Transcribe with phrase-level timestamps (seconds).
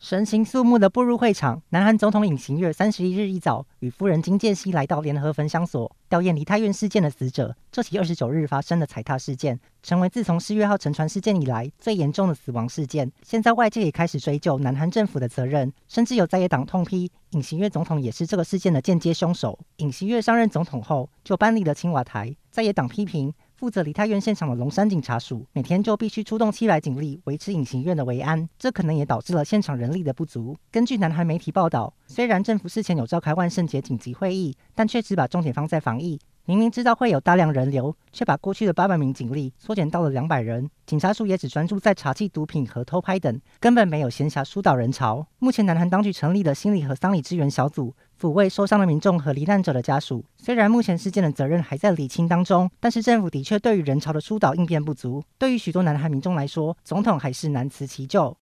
[0.00, 7.54] 神情肃穆的步入会场，南韩总统尹锡悦三十一日一早与夫人金建熙来到联合焚香所吊唁梨泰院事件的死者。
[7.70, 13.12] 这起二十九日发生的踩踏事件，成为自从四月号沉船事件以来最严重的死亡事件。
[13.22, 19.58] 现在外界也开始追究南韩政府的责任，甚至有在野党痛批尹锡悦总统也是这个事件的间接凶手。
[19.76, 23.34] 尹锡悦上任总统后就搬离了青瓦台，在野党批评。
[23.60, 30.56] 负责梨泰院现场的龙山警察署每天就必须出动七百警力维持隐形院的维安，这可能也导致了现场人力的不足。
[30.70, 36.18] 根据南韩媒体报道，虽然政府事前有召开万圣节紧急会议，但却只把重点放在防疫。
[36.46, 40.70] 明明知道会有大量人流，却把过去的八百名警力缩减到了两百人。
[40.86, 45.26] 警察署也只专注在查缉毒品和偷拍等，根本没有闲暇疏导人潮。
[45.38, 47.94] 目前，南韩当局成立的心理和丧礼支援小组。
[48.20, 50.22] 抚慰受伤的民众和罹难者的家属。
[50.36, 55.22] 虽然目前事件的责任还在理清当中，但是政府的确对于人潮的疏导应变不足。
[55.38, 58.36] 对于许多南韩民众来说，总统还是难辞其咎。